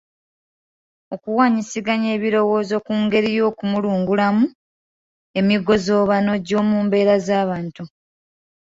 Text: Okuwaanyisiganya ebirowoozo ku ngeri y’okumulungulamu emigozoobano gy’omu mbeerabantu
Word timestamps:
Okuwaanyisiganya 1.13 2.09
ebirowoozo 2.17 2.75
ku 2.85 2.93
ngeri 3.03 3.29
y’okumulungulamu 3.37 4.45
emigozoobano 5.39 6.31
gy’omu 6.45 6.77
mbeerabantu 6.85 7.83